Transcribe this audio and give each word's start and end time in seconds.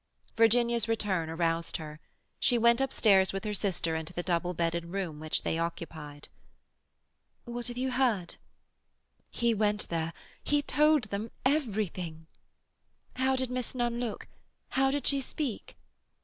Virginia's 0.35 0.87
return 0.87 1.29
aroused 1.29 1.77
her. 1.77 1.99
She 2.39 2.57
went 2.57 2.81
upstairs 2.81 3.31
with 3.31 3.43
her 3.43 3.53
sister 3.53 3.95
into 3.95 4.13
the 4.13 4.23
double 4.23 4.55
bedded 4.55 4.85
room 4.85 5.19
which 5.19 5.43
they 5.43 5.59
occupied. 5.59 6.27
"What 7.45 7.67
have 7.67 7.77
you 7.77 7.91
heard?" 7.91 8.37
"He 9.29 9.53
went 9.53 9.89
there. 9.89 10.13
He 10.43 10.63
told 10.63 11.03
them 11.03 11.29
everything." 11.45 12.25
"How 13.17 13.35
did 13.35 13.51
Miss 13.51 13.75
Nunn 13.75 13.99
look? 13.99 14.27
How 14.69 14.89
did 14.89 15.05
she 15.05 15.21
speak?" 15.21 15.77